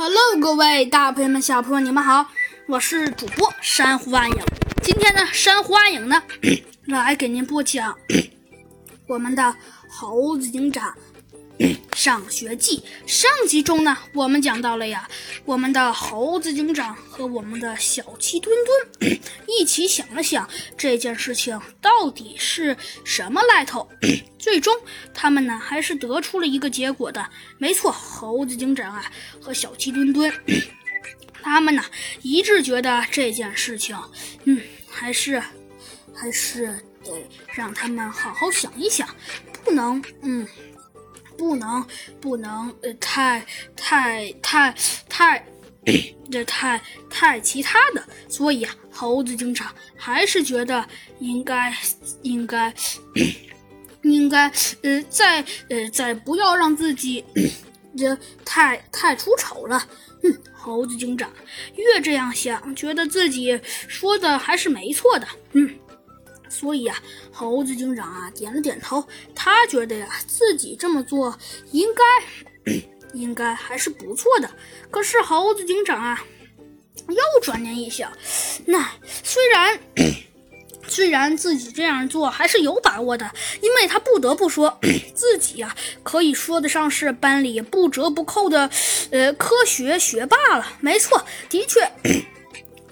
[0.00, 2.28] Hello，各位大朋友们、小朋友，你们好，
[2.68, 4.36] 我是主播珊瑚暗影。
[4.80, 6.22] 今天呢，珊瑚暗影呢
[6.86, 7.98] 来给您播讲
[9.08, 9.42] 我们的
[9.90, 10.94] 《猴子警长
[11.94, 12.78] 上学记》。
[13.06, 15.08] 上集中呢，我们讲到了呀，
[15.44, 23.88] 我们的猴子警长和我们的小鸡墩墩一起想了想这件事情到底是什么来头。
[24.38, 24.74] 最终，
[25.12, 27.28] 他们呢还是得出了一个结果的。
[27.58, 30.32] 没错，猴子警长啊和小鸡墩墩，
[31.42, 31.84] 他们呢
[32.22, 33.96] 一致觉得这件事情，
[34.44, 35.42] 嗯，还是
[36.14, 36.66] 还是
[37.04, 37.12] 得
[37.52, 39.08] 让他们好好想一想，
[39.64, 40.46] 不能，嗯，
[41.38, 41.82] 不能
[42.20, 43.42] 不能呃太
[43.74, 44.74] 太太
[45.08, 45.46] 太
[46.30, 48.04] 这太太其他的。
[48.28, 50.86] 所以啊，猴子警长还是觉得
[51.20, 51.72] 应该
[52.22, 52.74] 应该。
[54.02, 54.50] 应该，
[54.82, 57.22] 呃，再，呃，再不要让自己
[57.96, 59.86] 这太太出丑了。
[60.22, 61.30] 嗯，猴子警长
[61.74, 65.26] 越这样想，觉得自己说的还是没错的。
[65.52, 65.68] 嗯，
[66.58, 66.96] 所以啊，
[67.30, 71.38] 猴子警长啊点了点头，他觉得呀，自己这么做
[71.70, 72.72] 应该，
[73.14, 74.50] 应该还是不错的。
[74.90, 76.24] 可是猴子警长啊，
[77.08, 78.10] 又转念一想，
[78.66, 78.90] 那
[79.22, 79.78] 虽然。
[80.90, 84.80] 虽然自己这样做还是有把握的，因为他不得不说，
[85.14, 88.70] 自己呀可以说得上是班里不折不扣的，
[89.10, 90.66] 呃，科学学霸了。
[90.80, 91.82] 没错，的确，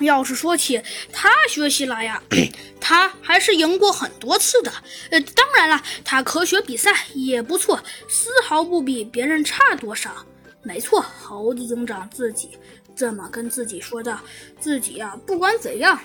[0.00, 0.80] 要是说起
[1.12, 2.22] 他学习来呀，
[2.80, 4.72] 他还是赢过很多次的。
[5.10, 10.26] 呃，当然了，他科学比赛也不错，丝毫不比别人差多少。
[10.62, 12.58] 没错，猴子警长自己
[12.96, 14.18] 这么跟自己说的，
[14.58, 15.98] 自己呀，不管怎样。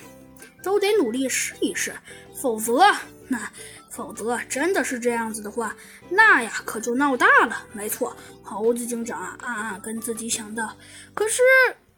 [0.61, 1.95] 都得努力试一试，
[2.35, 2.83] 否则
[3.29, 3.49] 那
[3.89, 5.73] 否则真的是这样子的话，
[6.09, 7.65] 那呀可就闹大了。
[7.71, 10.75] 没错，猴子警长暗暗跟自己想到。
[11.13, 11.41] 可是，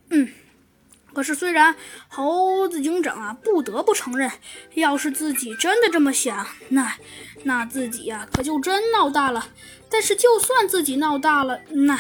[0.10, 0.30] 嗯，
[1.14, 1.76] 可是虽然
[2.08, 4.32] 猴子警长啊不得不承认，
[4.76, 6.96] 要是自己真的这么想，那
[7.44, 9.50] 那自己呀可就真闹大了。
[9.90, 12.00] 但是就算自己闹大了，那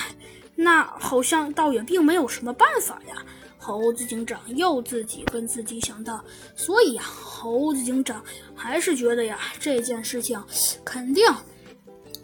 [0.55, 3.15] 那好像倒也并没有什么办法呀。
[3.57, 6.25] 猴子警长又自己跟自己想到，
[6.55, 8.23] 所以呀，猴子警长
[8.55, 10.41] 还是觉得呀，这件事情
[10.83, 11.25] 肯定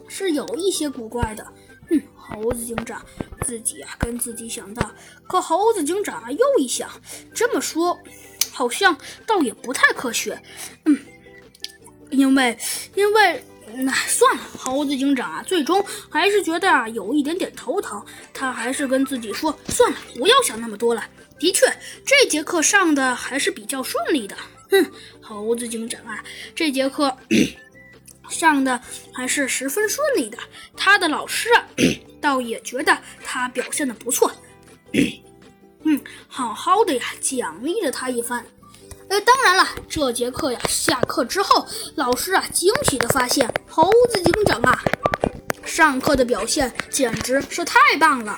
[0.07, 1.45] 是有一些古怪的。
[2.29, 3.01] 猴子警长
[3.41, 4.91] 自己啊跟自己想到，
[5.27, 6.89] 可猴子警长啊又一想，
[7.33, 7.97] 这么说
[8.51, 10.41] 好像倒也不太科学。
[10.85, 10.99] 嗯，
[12.09, 12.57] 因为
[12.95, 13.43] 因为
[13.75, 21.03] 那算了，猴子警长啊，最终还是觉得啊有一点点头疼，他还是跟自己说，算了，不要想那么多了。
[21.39, 21.65] 的确，
[22.05, 24.35] 这节课上的还是比较顺利的。
[24.69, 26.23] 哼，猴子警长啊，
[26.55, 27.15] 这节课
[28.29, 28.81] 上的
[29.13, 30.37] 还是十分顺利的。
[30.75, 31.67] 他的老师啊，
[32.21, 34.31] 倒也觉得他表现的不错。
[35.83, 38.45] 嗯，好好的呀，奖励了他一番。
[39.09, 44.83] 呃，当然了，这节课呀，下课之后，老师啊，惊喜的发现，猴子警长啊，
[45.63, 48.37] 上课的表现简直是太棒了。